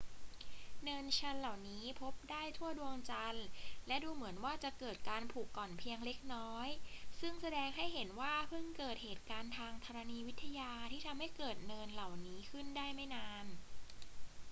[0.83, 3.47] เนินชันเหล่านี้พบได้ทั่วดวงจันทร์
[3.87, 6.67] และดูเหมือนว่าจะเกิดการผุกร่อนเพียงเล็กน้อย
[7.19, 13.45] ซึ่งแสดงให้เห็นว่าเพิ่งเกิดเหตุการณ์ทางธรณีวิทยาที่ทำให้เกิดเนินเหล่านี้ขึ้นได้ไม่นาน